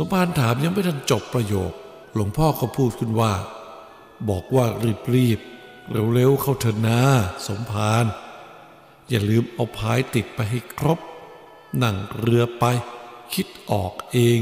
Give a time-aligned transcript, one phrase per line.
[0.00, 1.72] สมภารถามยังไม่ทันจบประโยค
[2.14, 3.32] หลวงพ่อก็พูดขึ้นว่า
[4.28, 4.66] บอกว่า
[5.14, 7.00] รีบๆเร็วๆเข้าเถอะนะ
[7.48, 8.04] สมภาร
[9.08, 10.98] อย่าลืมเอาพายติดไปให้ครบ
[11.82, 12.64] นั่งเรือไป
[13.34, 14.38] คิดออกเอง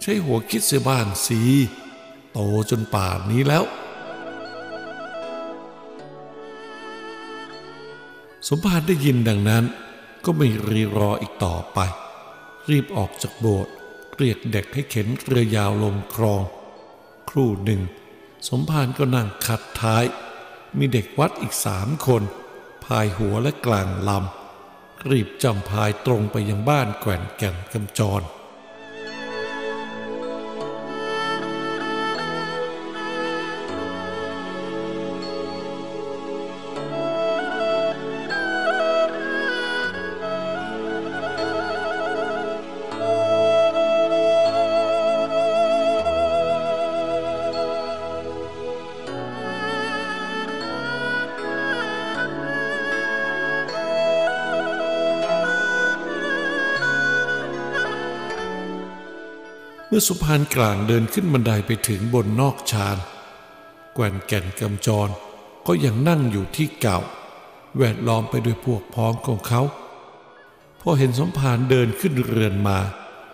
[0.00, 1.40] ใช้หัวคิดเสียบ้างสิ
[2.32, 2.38] โต
[2.70, 3.64] จนป่านนี้แล้ว
[8.48, 9.64] สมภารได้ยินดังนั้น
[10.24, 11.78] ก็ไม่รีรออีกต่อไป
[12.70, 13.72] รีบออกจากโบสถ์
[14.24, 16.42] เรียกเด็กให้เข็นเรือยาวลงคลอง
[17.30, 17.80] ครู่หนึ่ง
[18.48, 20.04] สมภารก็นั่งขัดท้าย
[20.78, 22.22] มีเด็กวัดอีกสามคน
[22.84, 28.22] พายหัวและกลางลำรีบจำพายตรงไปยังบ้านแก่นแก่นกำจร
[59.94, 62.96] มื่อสุพานกลางเดินขึ้นบันไดไปถึงบนนอกชาน
[63.94, 65.08] แกว่นแก่นกำจร
[65.66, 66.98] ก็ยังนั่งอยู่ที่เก่า
[67.78, 69.62] แวดล้อมไปด้วยพวกพ้องของเขา
[70.80, 72.78] พอเห็นสมภารเดินขึ้นเรือนมา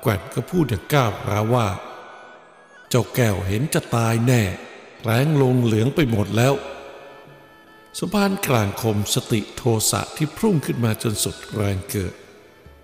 [0.03, 1.67] แกว่นก็พูดอย่างก้าวร้าวว่า
[2.89, 4.43] เจ้าแก้วเห็นจะตายแน่
[5.03, 6.55] แรงลงเหลืองไปหมดแล้ว
[7.99, 12.15] สมภารกลางคมสติโทสะที่พุ่งขึ้นมาจนสุดแรงเกิด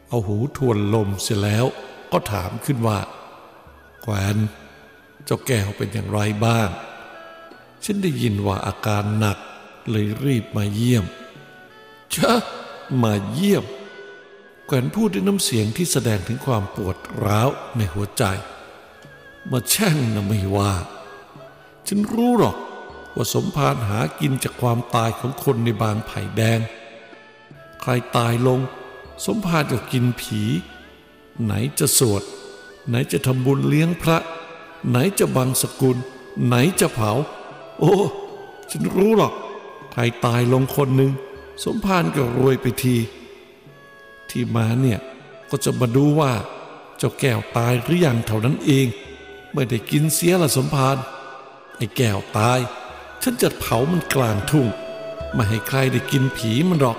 [0.09, 1.65] เอาหูทวนลมเสียแล้ว
[2.13, 3.01] ก็ถามขึ้นว่า
[4.05, 4.37] แกวน
[5.25, 6.69] เจ้าแก้วเป็นอย่างไรบ้าง
[7.85, 9.39] ฉันได้ยินว่าอาการหนัก
[9.91, 11.05] เลยรีบมาเยี่ยม
[12.15, 12.33] ชะ
[13.03, 13.65] มาเยี่ยม
[14.67, 18.25] แกวนพูดด้วยน้ำเสียงที่แสดงถึงความปวดร้าวในหัวใจ
[19.51, 20.73] มาแช่งนะไม่ว่า
[21.87, 22.57] ฉันรู้หรอก
[23.15, 26.61] ว่าสมภารหากินจากความตายของคนในบางไผ่แดง
[27.81, 28.61] ใครตายลง
[29.27, 30.43] สมภารก็กินผี
[31.43, 32.23] ไหนจะสวด
[32.89, 34.19] ไหนจะทำบุญเลี้ยงพระ
[34.89, 35.97] ไหนจะบังสกุล
[36.47, 37.11] ไหนจะเผา
[37.79, 37.95] โอ้
[38.71, 39.33] ฉันรู้หรอก
[39.93, 41.13] ใครตายลงคนหนึ่ง
[41.65, 42.97] สมภารก็รวยไปที
[44.31, 45.01] ที่มาเนี่ย
[45.51, 46.33] ก็จะมาดูว่า
[46.99, 48.87] เจ้าแก้วตายหรือยังเท่านั้นเอง
[49.53, 50.97] ไม่ได้กินเสียละสมภาร
[51.77, 52.59] ไอ้แก้วตาย
[53.23, 54.67] ฉันจะเผามันกลางทุ่ง
[55.35, 56.99] ไม่ให้ใครได้กินผีมันหรอก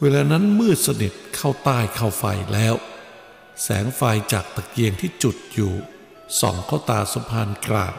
[0.00, 2.74] เวลานั้นมืดสนิทเข้าใต้เข้าไฟแล้ว
[3.62, 5.72] แสงไฟจากตะเกียงที่จุดอยู่
[6.40, 7.92] ส่องเข้าตาสมภารกลาง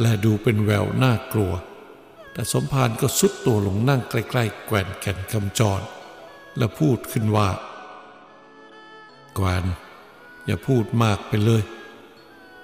[0.00, 1.52] และดูเป็นแววน่ากลัว
[2.32, 5.80] แต่สมภารก็สุดตัวลงนั่งใกล้ๆ แกวนแก่นกำจร
[6.56, 7.48] และพูดขึ้นว่า
[9.34, 9.64] แกวน
[10.46, 11.62] อย่าพูดมากไปเลย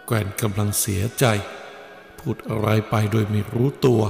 [0.06, 1.24] แกวนกำลังเสียใจ
[2.20, 4.02] พูดอะไรไปโดยไม่รู้ตัว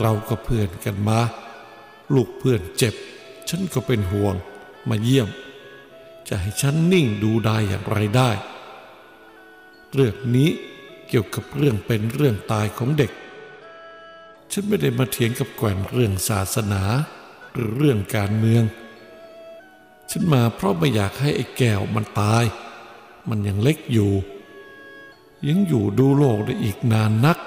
[0.00, 1.20] เราก็เพื่อนกันมา
[2.14, 2.94] ลูกเพื่อนเจ็บ
[3.48, 4.34] ฉันก็เป็นห่วง
[4.88, 5.28] มาเยี่ยม
[6.28, 8.30] จะให้ฉันนิ่งดูได้อย่างไรได้
[9.94, 10.50] เรื่องนี้
[11.08, 13.12] เกี่ยวกับเรื่องเป็นเรื่องตายของเด็ก
[14.52, 16.82] ฉันไม่ได้มาเถียงกับแกว่นเรื่องศาสนา
[17.52, 18.64] หรือเรื่องการเมือง
[20.10, 22.44] ฉันมาเพราะไม่อยากให้ไอ้แก้วมันตาย
[23.28, 24.12] มันยังเล็กอยู่
[25.48, 27.38] ยังอยู่ดูโลกได้อีกนานนัก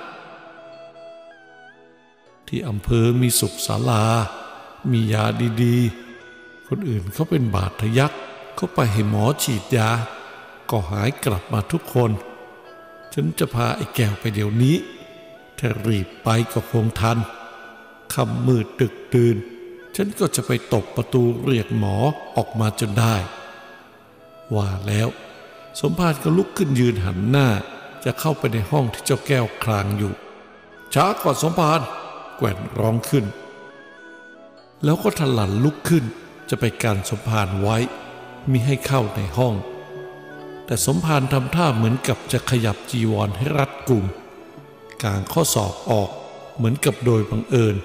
[2.48, 4.04] ที่อำเภอมีสุขศาลา
[4.92, 5.24] มียา
[5.64, 8.12] ดีๆ คนอื่นเขาเป็นบาดทะยัก
[8.56, 9.90] เขาไปให้หมอฉีดยา
[10.70, 12.12] ก็หายกลับมาทุกคน
[13.14, 14.76] ฉันจะพาไอ้แก้วไปเดี๋ยวนี้
[15.60, 17.18] ถ้ารีบไปก็คงทัน
[18.14, 19.36] คำมืดดึกดื่น
[19.96, 21.96] ฉันก็จะไปตบประตูเรียกหมอ
[22.36, 23.16] ออกมาจนได้
[24.56, 25.08] ว่าแล้ว
[25.80, 27.48] สมภารก็ลุกขึ้นยืนหันหน้า
[28.04, 30.14] จะเข้าไปในห้องที่เจ้าแก้วคลางอยู่
[30.94, 31.82] ช้าก่อนสมภาร
[32.38, 33.26] แกว่นร้องขึ้น
[34.84, 36.06] แล้วก็ทลันลุกขึ้น
[36.50, 37.78] จะไปการสมภารไว้
[38.52, 39.56] มิให้เข้าในห้อง
[40.66, 44.06] แต่สมภารทำท่าเหมือนกับจะขยับจีวรให้รัดกลุ่ม
[45.04, 46.10] กางข้อศอกออก
[46.56, 47.76] เหมือนกับโดยบังเอิญ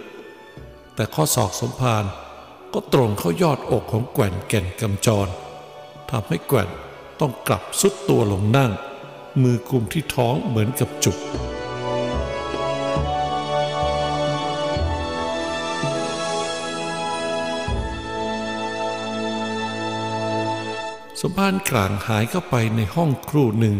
[0.94, 2.04] แต่ข้อศอกสมภาร
[2.72, 5.28] ก็ตรงเข้ายอดอกของแก่นแก่นกำจร
[6.10, 6.68] ทำให้แก่น
[7.20, 8.70] ต้องกลับสุดตัวลงนั่ง
[9.42, 11.16] มือกุมที่ท้องเหมือนกับจุก
[21.28, 23.76] สมภารกลางหายเข้าไปในห้องครู่หนึ่ง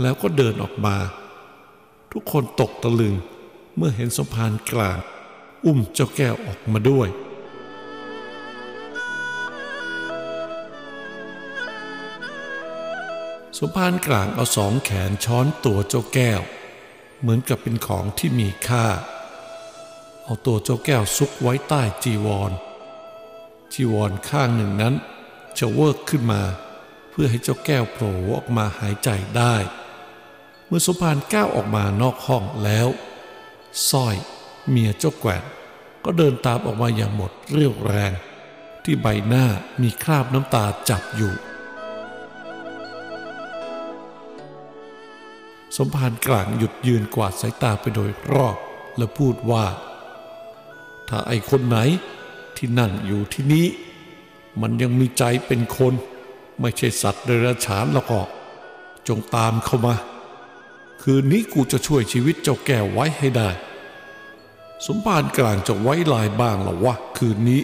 [0.00, 0.96] แล้วก็เดินออกมา
[2.12, 3.14] ทุกคนตกตะลึง
[3.76, 4.98] เมื่อเห็นสมภารกลาง
[5.64, 7.08] อุ้มเจ้าแก้วออกมาด้วย
[13.58, 16.40] สมภารกลางเอาสองแขนช้อนตัวเจ้าแก้ว
[17.20, 18.86] เหมือนกับเป็นของที่มีค่า
[20.24, 22.52] เอาตัวเจ้าแก้วซุกไว้ใต้จีวร
[23.72, 24.96] จีวรข้างหนึ่งนั้น
[25.58, 26.42] จะเวิกขึ้นมา
[27.10, 29.56] เพื่อให้เจ้าแก้วโผล่ออกมาหายใจได้
[30.66, 32.88] เมื่อสมภารก้าวออกมานอกห้องแล้ว
[33.90, 34.16] สร้อย
[34.68, 35.42] เมียเจ้าแกวน
[36.04, 38.12] ก็เดินตามออกมาอย่างหมดเรี่ยวแรง
[38.84, 39.44] ที่ใบหน้า
[39.82, 41.34] มีคราบน้ำตาจับอยู่
[45.76, 48.56] สมภารกลางหยุดยืนกวาดสายตาไปโดยรอบ
[48.96, 49.66] และพูดว่า
[51.08, 51.78] ถ้าไอ้คนไหน
[52.56, 53.66] ที่นั่งอยู่ที่นี้
[54.60, 55.94] มันยังมีใจเป็นคน
[56.60, 58.20] ไม่ใช่สัตว์เดรัจฉานแล้วก็
[59.08, 59.94] จงตามเข้ามา
[61.02, 63.50] คืนนี้กูจะช่วยชีวิตเจ้าแก้วไว้ให้ได้
[64.86, 67.62] สมภารกลางจะไว้ลายบ้างหรอวะคืนนี้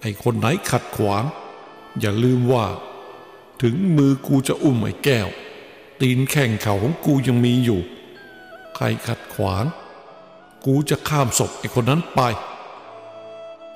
[0.00, 1.24] ไอ้คนไหนขัดขวาง
[2.00, 2.64] อย่าลืมว่า
[3.62, 5.28] ถึงมือกูจะอุ้มไอ้แก้ว
[6.00, 7.80] ตีนแข่งเข่าของกูยังมีอยู่
[8.76, 9.64] ใครขัดขวาง
[10.64, 12.20] กูจะข้ามศพไอ้คนนั้นไป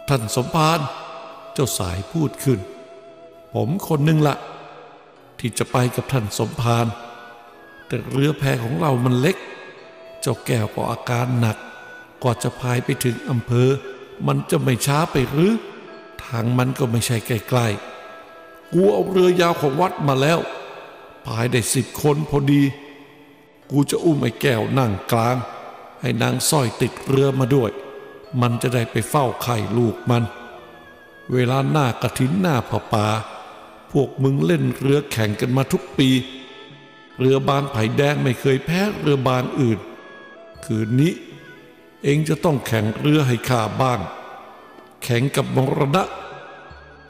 [0.08, 0.78] ท่านสมภาร
[1.58, 2.60] จ้าสายพูดขึ้น
[3.54, 4.36] ผมคนหนึ่งละ
[5.38, 6.86] ที่จะไปกับท่านสมภาร
[7.86, 9.36] แต่เรือแพของเรามันเล็ก
[10.20, 11.56] เจ้าแก้วก็อาการหนัก
[12.22, 13.68] กว่าจะพายไปถึงอำเภอ
[14.26, 15.52] มันจะไม่ช้าไปหรือ
[16.24, 20.38] ทางมันก็ไม่ใช่ใกล้ๆกูเอาเรือยาวของวัดมาแล้ว
[21.26, 22.62] พายได้สิบคนพอดี
[23.70, 25.36] กูจะอุ้มไอ้แก้วนั่งกลาง
[26.00, 27.70] ให้นางสร้อยติดเรือมาด้วย
[28.40, 30.22] มันจะได้ไปเฝ้าไข่ลูกมัน
[31.32, 33.06] เวลาหน้ากระถินหน้าผาป่า
[33.92, 36.08] พวกมึงเล่นเรือแข่งกันมาทุกปี
[37.18, 39.78] เรือบานไผ่แดงไม่เคยแพ้เรือบานอื่น
[40.64, 41.12] คืนนี้
[42.04, 44.00] เองจะต้องแข่งเรือให้ข้าบ้าง
[45.02, 46.04] แข่งกับมรณะ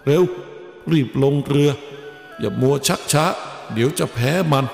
[0.04, 0.24] เร็ว
[0.92, 1.70] รีบลงเรือ
[2.38, 3.24] อย่ามัวชักช้า
[3.72, 4.66] เดี๋ยวจะแพ้มัน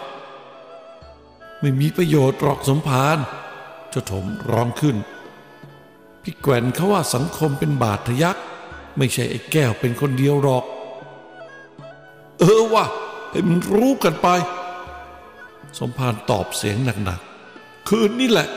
[1.61, 3.19] ไม่มีประโยชน์หรอกสมภาร
[3.91, 4.97] เจ้าถมร้องขึ้น
[6.23, 8.37] พี่แกวนเขาว่าสังคมเป็นบาดทะยัก
[8.99, 10.65] ไม่ใช่ไอ้แก้วเป็นคนเดียวหรอก
[12.41, 12.85] เออวะ
[13.31, 14.29] ให้มันรู้กันไป
[15.79, 18.49] สมภารตอบเสียงหนักๆ คืนนี้แหละ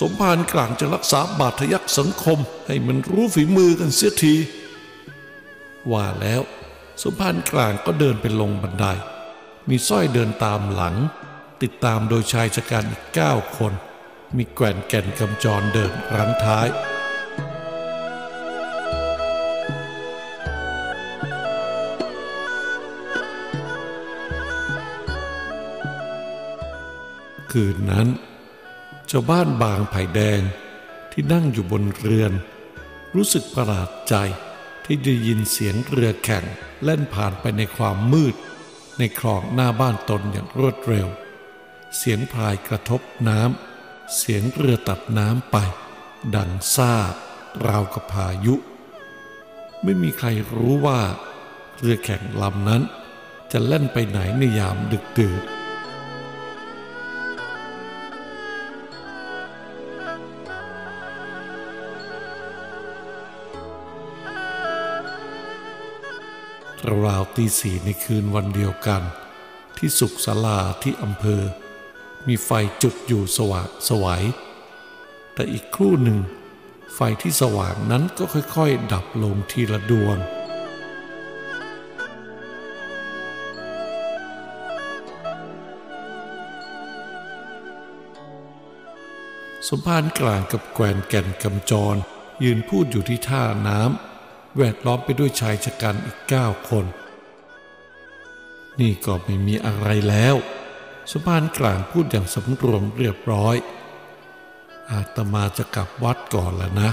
[0.00, 4.34] สมภารกลางจะรักษาบาดทะยักสังคม ให้มันรู้ฝีมือกันเสียที
[5.92, 6.42] ว่าแล้ว
[7.02, 8.86] สมภารกลางก็เดินไปลงบันได
[9.68, 10.96] มีสร้อยเดินตามหลัง
[11.62, 13.72] ติดตามโดยชายชะกันอีกเก้าคน
[14.36, 16.68] มีแกว่นแก่นกำจรเดินรั้งท้าย
[27.52, 28.08] คืนนั้น
[29.10, 30.40] ชาวบ้านบางไผ่แดง
[31.12, 32.32] ที่นั่งอยู่บนเรือน
[33.14, 34.14] รู้สึกประหลาดใจ
[34.84, 36.44] ที่ได้ยินเสียงเรือแข่ง
[36.84, 38.34] เล่นผ่านไปในความมืด
[38.98, 41.08] ในคลองหน้าบ้านตนอย่างรวดเร็ว
[41.96, 45.56] เสียงพายกระทบน้ำ เสียงเรือตัดน้ำไป
[46.34, 46.94] ดังซ่า
[47.66, 48.54] ราวกับพายุ
[49.82, 51.00] ไม่มีใครรู้ว่า
[51.78, 52.82] เรือแข่งลำนั้น
[53.52, 55.42] จะเล่นไปไหนในยามดึกดื่น
[67.06, 69.02] ราวตีสี่ในคืนวันเดียวกัน
[69.78, 71.42] ที่สุขศาลาที่อำเภอ
[72.26, 72.50] มีไฟ
[72.82, 74.24] จุดอยู่สว่างสวัย
[75.34, 76.18] แต่อีกครู่หนึ่ง
[76.94, 80.16] ไฟที่สว่างนั้นก็ค่อยๆ ดับลงทีละดวง
[89.68, 91.96] สมภารกลางกับแกวนแก่นกำจร
[92.44, 94.11] ยืนพูดอยู่ที่ท่าน้ำ
[94.56, 96.86] แวดล้อมไปด้วยชายชะกันอีกเก้าคน
[98.80, 100.36] นี่ก็ไม่มีอะไรแล้ว
[101.10, 103.56] สมภารกลางพูดอย่างสำรวมเรียบร้อย
[104.90, 106.90] อาตมาจะกลับวัดก่อนแล้วนะ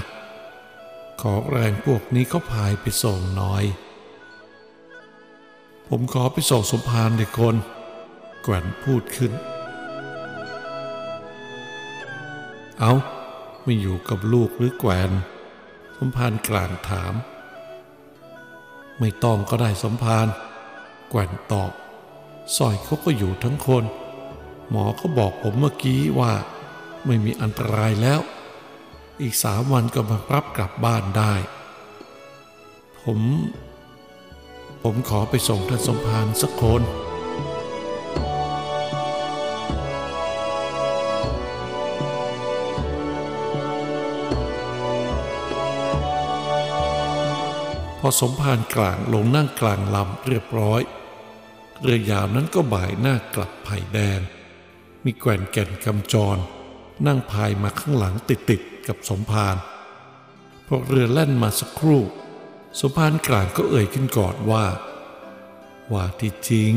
[1.20, 3.64] ขอแรงพวกนี้เขาพายไปส่งหน่อย
[5.88, 7.56] ผมขอไปส่งสมภารเด็กคน
[8.42, 9.32] แกวนพูดขึ้น
[12.80, 12.92] เอา
[13.62, 15.10] ไม่อยู่กับลูกหรือแกวน
[15.96, 17.14] สมภารกลางถาม
[19.00, 20.26] ไม่ต้องก็ได้สมภาร
[21.10, 21.72] แกว่นตอบ
[22.56, 23.84] สร้อยเขาก็อยู่ทั้งคน
[24.70, 26.32] หมอก็บอกผมเมื่อกี้ว่า
[27.06, 28.20] ไม่มีอันตรายแล้ว
[29.22, 31.34] อีกสามวันก็มารับกลับบ้านได้
[33.02, 33.20] ผม
[34.82, 36.82] ผมขอไปส่งท่านสมภารสักคน
[48.02, 50.80] พอสมภารกลางลงนั่งกลางลำเรียบร้อย
[51.80, 54.20] เรือยาวนั้นก็บ่ายหน้ากลับไผ่แดง
[55.04, 56.36] มีแกว่นแก่นกำจร
[57.06, 59.56] นั่งพายมาข้างหลังติดๆกับสมภาร
[60.66, 62.02] พอเรือแล่นมาสักครู่
[62.80, 64.66] สมภารกลางก็เอ่ยขึ้นก่อนว่า
[65.92, 66.72] ว่าที่จริง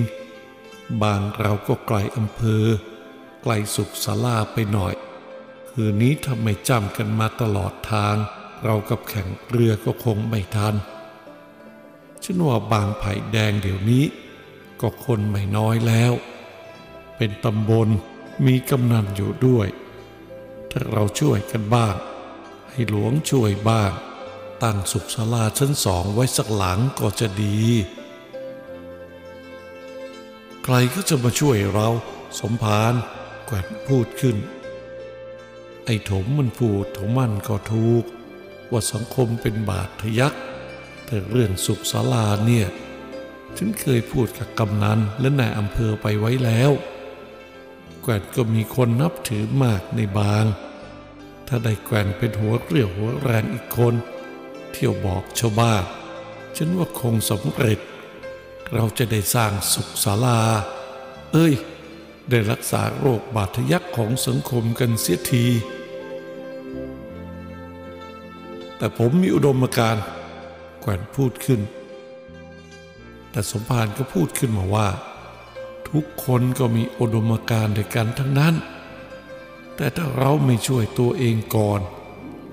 [1.04, 2.66] บางเราก็ไกลอำเภอ
[3.42, 4.94] ไกลสุขศาลาไปหน่อย
[5.70, 8.16] คืนนี้ทำไมจำกันมาตลอดทาง
[8.64, 10.76] เรากับแข่งเรือก็คงไม่ทัน
[12.24, 14.06] ฉันว่าบางไผ่แดงเดี๋ยวนี้
[14.82, 16.14] ก็คนไม่น้อยแล้ว
[17.18, 17.88] เป็นตำบล
[18.46, 19.68] มีกำนันอยู่ด้วย
[20.72, 21.96] ถ้าเราช่วยกันบ้าง
[22.70, 23.92] ให้หลวงช่วยบ้าง
[24.64, 27.62] ตั้งสุขศาลาชั้นสองไว้สักหลังก็จะดี
[30.64, 31.88] ใครก็จะมาช่วยเรา
[32.40, 32.94] สมภาร
[33.46, 34.38] แกว่นพูดขึ้น
[35.86, 38.04] ไอ้ถมมันพูดถมมันก็ถูก
[38.72, 40.42] ว่าสังคมเป็นบาดทะยักษ์
[41.06, 42.68] แต่เรื่องสุขศาลาเนี่ย
[43.58, 46.72] ฉันเคยพูดกับกำนันและนายอำเภอไปไว้แล้ว
[48.02, 50.46] แกวนก็มีคนนับถือมากในบาง
[51.48, 53.94] ถ้าได้แกวนเป็นหัวเรี่ยวหัวแรงอีกคน
[54.72, 55.84] เที่ยวบอกชาวบ้าน
[56.56, 57.80] ฉันว่าคงสำเร็จ
[58.74, 60.40] เราจะได้สร้างสุขศาลา
[61.34, 61.54] เอ้ย
[62.30, 65.46] ได้รักษาโรคบาดทะยักของสังคมกันเสียที
[68.78, 70.04] แต่ผมมีอุดมการณ์
[70.84, 71.62] แกว่นพูดขึ้น
[73.32, 74.88] แต่สมภารก็พูดขึ้นมาว่า
[75.90, 78.56] ทุกคนก็มีอุดมการณ์ด้วยกันทั้งนั้น
[79.76, 81.82] แต่ถ้าเราไม่ช่วยตัวเองก่อน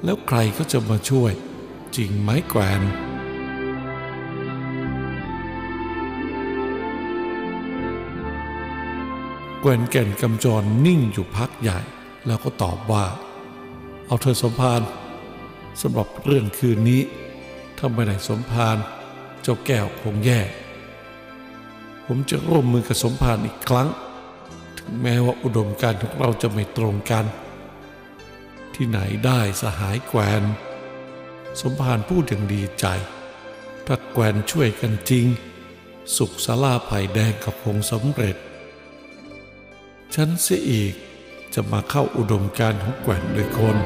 [0.05, 1.33] แล้วใครก็จะมาช่วย
[1.97, 2.83] จริงไหมแกวน
[9.61, 11.79] แกวนแก่นกำจรนิ่งอยู่พักใหญ่
[12.27, 13.05] แล้วก็ตอบว่า
[14.07, 14.81] เอาเธอสมภาร
[15.81, 17.03] สำหรับเรื่องคืนนี้
[17.83, 18.77] ถ้าไม่ได้สมภาร
[19.43, 20.41] เจ้าแก้วคงแย่
[22.07, 23.89] ผมจะร่วมมือกับสมภารอีกครั้ง
[24.79, 27.25] ถึงแม้ว่าอุดมการของเราจะไม่ตรงกัน
[28.75, 30.43] ที่ไหนได้สหายแกวน
[31.61, 32.87] สมภารพูดอย่างดีใจ
[33.87, 35.27] ถ้าแกวนช่วยกันจริง
[36.17, 38.37] สุขสาลาไผ่แดงกับคงสำเร็จ
[40.15, 40.95] ฉันเสียอีก
[41.55, 43.79] จะมาเข้าอุดมการของแกวนด้วยคน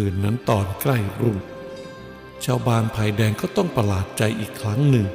[0.00, 1.38] คืนนั้นตอนใกล้รุ่ง
[2.44, 5.06] ชาวบ้านภายแดงก็ต้องประหลาดใจอีกครั้งหนึ่ง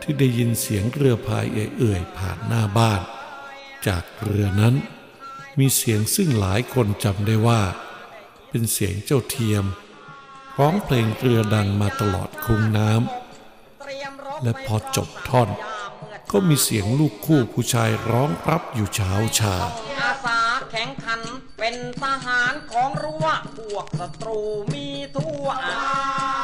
[0.00, 3.00] ที่ได้ยินเสียงเรือพายเอื่อยผ่านหน้าบ้าน
[3.86, 4.74] จากเรือนั้น
[5.58, 7.62] มีเสียงซึ่งหลายคนจำได้ว่า
[8.48, 9.64] เป็นเสียงเจ้าเทียม
[10.58, 15.48] ร้องเพลงเรือดังมาตลอดคุ้งน้ำและพอจบท่อน
[16.30, 19.56] ก็มีเสียงลูกคู่ผู้ชายร้องรับอยู่เช้าชา
[20.02, 20.41] อาสา
[20.74, 21.20] แข่งขัน
[21.58, 23.26] เป็นทหารของรั้ว
[23.56, 24.40] พวกศัตรู
[24.72, 24.86] มี
[25.16, 25.46] ทั่ว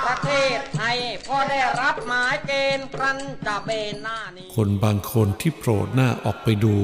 [0.04, 6.76] ประเทศไทยพอได้รับหมายเกณฑ์ครันจะเบนหน้านี้ คนบางคนที่โผล่หน้าออกไปดู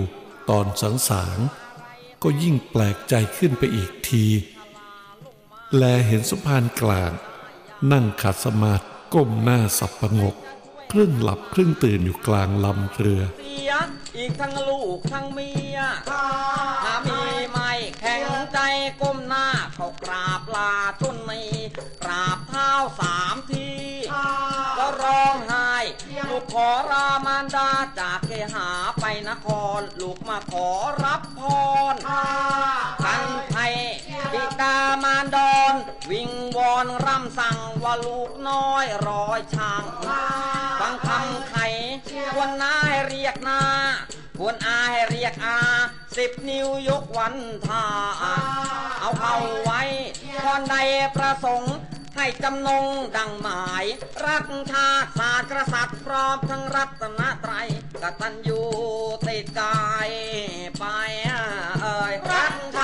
[0.50, 1.38] ตอนสังสาร
[2.22, 4.24] ก็ยิ่งแปลกใจขึ้นไปอีกที
[5.76, 7.12] แลเห็นสุพานกลาง
[7.92, 8.84] นั่งขัดสมาธิ
[9.14, 10.34] ก้มหน้าสับประงก
[10.92, 13.72] ครึ่งหลับครึ่งตื่นอยู่กลางลำเรือ เสีย
[14.16, 15.78] อีกทั้งลูกทั้งเมีย
[16.84, 18.58] ถ้ามีไม่แข็งใจ
[19.00, 21.44] ก้มหน้าเขากราบลาทุนนี
[22.02, 23.68] กราบเท้าสามที
[24.76, 25.72] แล้วร้องไห้
[26.30, 28.68] ลูกขอรามารดาจากเคหา
[29.00, 29.46] ไปนค
[29.78, 30.68] ร ลูกมาขอ
[31.04, 31.40] รับพ
[31.92, 31.94] ร
[34.60, 35.74] กันไทยบิกามานดอน
[36.10, 39.84] วิงวอนร่ำสั่งว่าลูกน้อยรอยช่าง
[40.80, 41.54] ฟังคำไข
[42.32, 43.62] ควรนายเรียกนา
[44.38, 45.58] ควรอาให้เรียกอา
[46.16, 47.84] สิบนิ้วยกวันทา
[49.00, 49.82] เอาเข้าไว้
[50.42, 50.76] พรใด
[51.16, 51.74] ประสงค์
[52.16, 53.84] ให้จำนงดังหมาย
[54.24, 57.68] รักชาติศาสตร์กษัตริย์พร้อมทั้งรัตนตรัย
[58.02, 58.62] กตัญญู
[59.26, 60.10] ติดกาย
[60.78, 60.84] ไป
[61.80, 62.78] เอ่ยรักช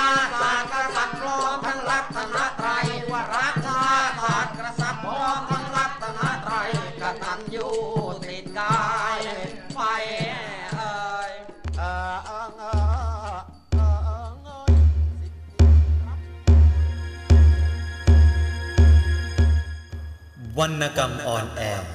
[20.61, 21.89] วรรณกรรมออนแอร์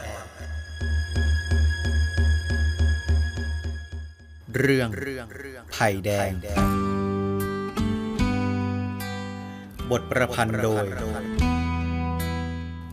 [4.57, 4.89] เรื่อง
[5.73, 6.31] ไผ่แดง
[9.91, 10.85] บทประพันธ์โดย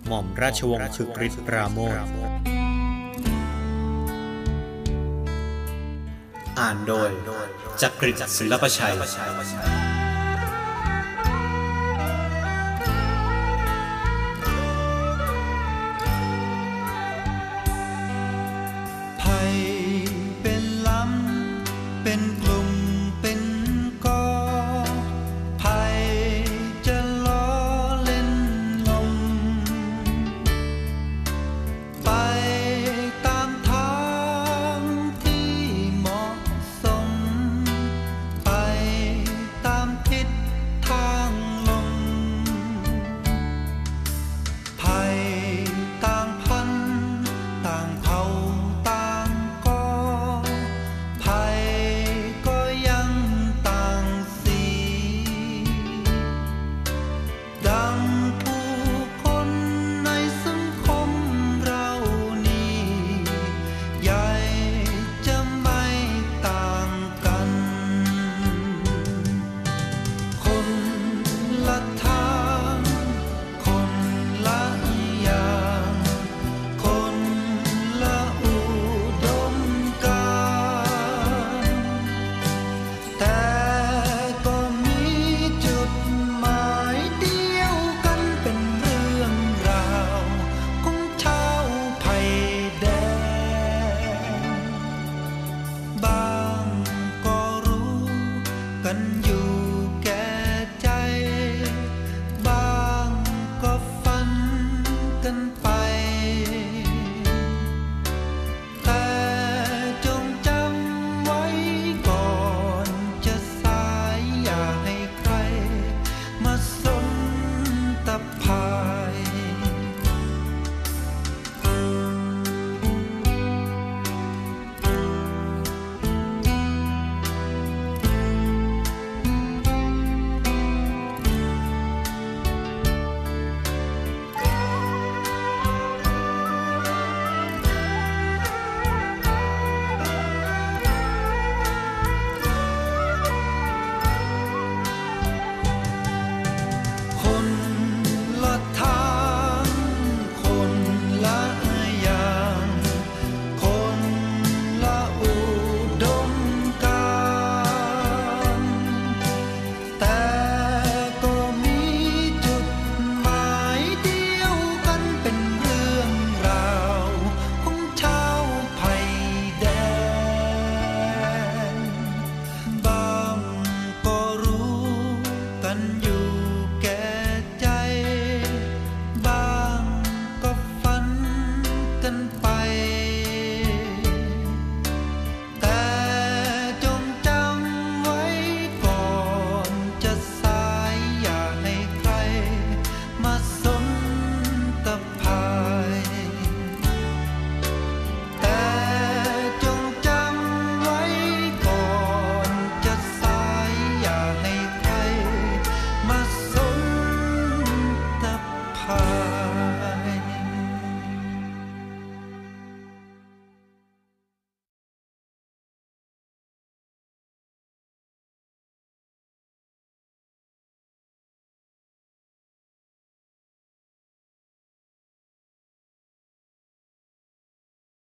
[0.08, 1.98] หม่อมราชวงศ์คึกฤทธิ์ปราโมท
[6.60, 7.10] อ่านโดย
[7.82, 8.94] จักริดศิลปชัย